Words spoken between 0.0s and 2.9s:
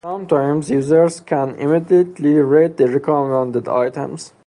Sometimes, users can immediately rate the